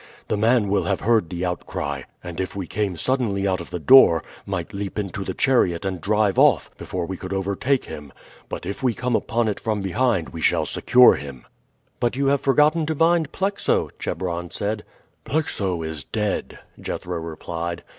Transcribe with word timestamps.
The 0.29 0.35
man 0.35 0.67
will 0.67 0.85
have 0.85 1.01
heard 1.01 1.29
the 1.29 1.45
outcry; 1.45 2.01
and 2.23 2.41
if 2.41 2.55
we 2.55 2.65
came 2.65 2.97
suddenly 2.97 3.47
out 3.47 3.61
of 3.61 3.69
the 3.69 3.77
door, 3.77 4.23
might 4.47 4.73
leap 4.73 4.97
into 4.97 5.23
the 5.23 5.35
chariot 5.35 5.85
and 5.85 6.01
drive 6.01 6.39
off 6.39 6.75
before 6.75 7.05
we 7.05 7.17
could 7.17 7.31
overtake 7.31 7.85
him. 7.85 8.11
But 8.49 8.65
if 8.65 8.81
we 8.81 8.95
come 8.95 9.15
upon 9.15 9.47
it 9.47 9.59
from 9.59 9.79
behind 9.83 10.29
we 10.29 10.41
shall 10.41 10.65
secure 10.65 11.13
him." 11.13 11.45
"But 11.99 12.15
you 12.15 12.25
have 12.25 12.41
forgotten 12.41 12.87
to 12.87 12.95
bind 12.95 13.31
Plexo," 13.31 13.91
Chebron 13.99 14.49
said. 14.49 14.83
"Plexo 15.23 15.83
is 15.85 16.03
dead," 16.03 16.57
Jethro 16.79 17.19
replied. 17.19 17.83